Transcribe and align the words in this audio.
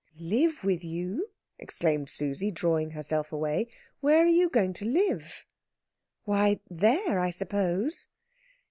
"Live 0.17 0.63
with 0.63 0.83
you?" 0.83 1.29
exclaimed 1.59 2.09
Susie, 2.09 2.49
drawing 2.49 2.89
herself 2.89 3.31
away. 3.31 3.67
"Where 3.99 4.25
are 4.25 4.27
you 4.27 4.49
going 4.49 4.73
to 4.73 4.85
live?" 4.85 5.45
"Why, 6.23 6.59
there, 6.71 7.19
I 7.19 7.29
suppose." 7.29 8.07